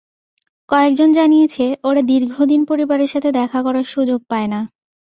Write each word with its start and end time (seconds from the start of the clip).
কয়েকজন 0.69 1.09
জানিয়েছে, 1.11 1.65
ওরা 1.83 2.01
দীর্ঘদিন 2.01 2.61
পরিবারের 2.65 3.07
সাথে 3.07 3.29
দেখা 3.31 3.59
করার 3.63 3.85
সুযোগ 3.85 4.19
পায় 4.29 4.47
না। 4.47 4.59